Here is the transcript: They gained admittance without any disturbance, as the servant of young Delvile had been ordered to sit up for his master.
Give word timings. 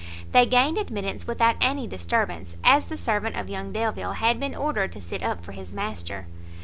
They 0.31 0.47
gained 0.47 0.79
admittance 0.79 1.27
without 1.27 1.57
any 1.61 1.85
disturbance, 1.85 2.57
as 2.63 2.85
the 2.85 2.97
servant 2.97 3.35
of 3.35 3.51
young 3.51 3.71
Delvile 3.71 4.13
had 4.13 4.39
been 4.39 4.55
ordered 4.55 4.91
to 4.93 4.99
sit 4.99 5.21
up 5.21 5.45
for 5.45 5.51
his 5.51 5.75
master. 5.75 6.25